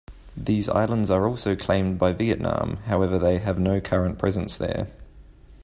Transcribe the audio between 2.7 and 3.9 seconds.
however they have no